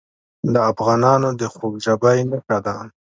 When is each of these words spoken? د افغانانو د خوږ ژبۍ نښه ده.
د 0.53 0.55
افغانانو 0.71 1.29
د 1.39 1.41
خوږ 1.53 1.73
ژبۍ 1.85 2.19
نښه 2.29 2.57
ده. 2.65 2.75